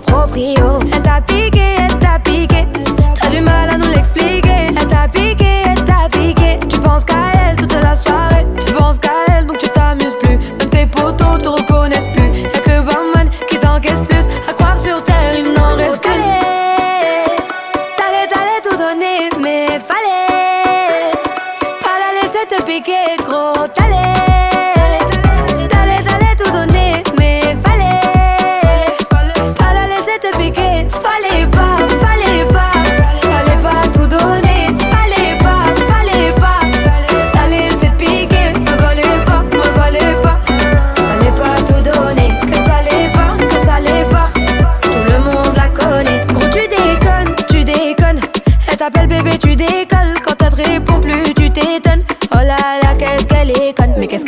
[0.00, 0.78] proprio.
[0.92, 2.66] Elle t'a piqué, elle t'a piqué.
[3.20, 4.68] T'as du mal à nous l'expliquer.
[4.68, 6.58] Elle t'a piqué, elle t'a piqué.
[6.68, 8.46] Tu penses qu'à elle toute la soirée.
[8.64, 10.38] Tu penses qu'à elle donc tu t'amuses plus.
[10.38, 12.42] Même tes potos te reconnaissent plus.
[12.42, 14.26] Y'a que le barman qui t'encaisse plus.
[14.48, 16.08] À croire sur terre, il n'en reste que
[17.96, 21.12] T'allais, t'allais tout donner, mais fallait
[21.80, 23.85] pas la laisser te piquer, gros.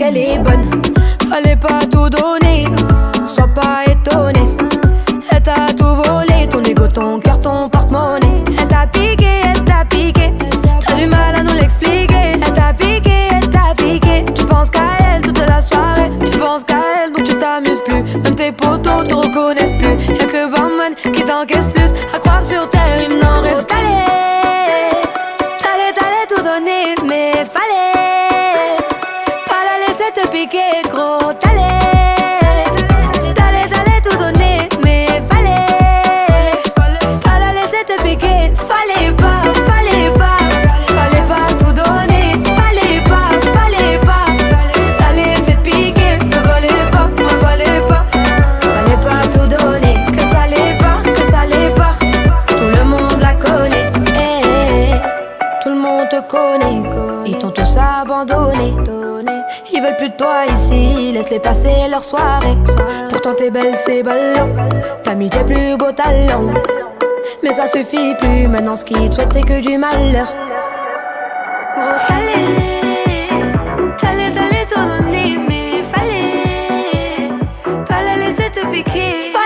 [0.09, 0.65] Qu'elle est bonne.
[1.29, 2.65] Fallait pas tout donner,
[3.27, 4.49] sois pas étonné.
[5.31, 8.45] Elle t'a tout volé, ton ego, ton cœur, ton porte-monnaie.
[8.59, 10.33] Elle t'a piqué, elle t'a piqué.
[10.87, 12.33] T'as du mal à nous l'expliquer.
[12.35, 14.25] Elle t'a piqué, elle t'a piqué.
[14.35, 16.11] Tu penses qu'à elle toute la soirée.
[16.31, 18.03] Tu penses qu'à elle donc tu t'amuses plus.
[18.03, 20.15] Même tes potos te reconnaissent plus.
[20.15, 21.93] Y'a que le qui t'encaisse plus.
[22.15, 24.05] À croire sur terre, il n'en reste qu'allez.
[25.63, 27.78] T'allais, t'allais tout donner, mais fallait pas la
[30.39, 31.33] piquer, gros.
[31.41, 32.65] T'allais,
[33.35, 35.67] t'allais, t'allais tout donner, mais fallait
[37.25, 38.53] la laisser te piquer.
[38.69, 40.39] Fallait pas, fallait pas,
[40.97, 42.27] fallait pas tout donner.
[42.59, 44.27] Fallait pas, fallait pas
[45.01, 46.15] la laisser te piquer.
[46.25, 48.05] Me fallait pas, me fallait pas,
[48.61, 49.97] fallait pas tout donner.
[50.17, 51.95] Que ça l'est pas, que ça l'est pas.
[52.47, 53.91] Tout le monde la connaît.
[54.15, 55.01] eh, eh, eh.
[55.63, 56.81] Tout le monde te connaît,
[57.27, 58.48] ils t'ont tous abandonné.
[59.73, 62.57] Ils veulent plus de toi ici, laisse-les passer leur soirée.
[63.11, 64.55] Pourtant t'es belle, c'est ballon.
[65.03, 66.55] T'as mis tes plus beaux talons.
[67.43, 70.35] Mais ça suffit plus, maintenant ce qu'ils te souhaitent, c'est que du malheur.
[75.93, 76.49] Fallait
[77.87, 79.38] pas la laisser te piquer.